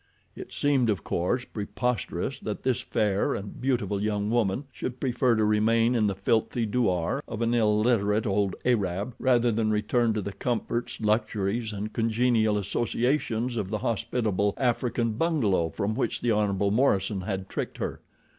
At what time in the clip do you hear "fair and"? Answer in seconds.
2.81-3.61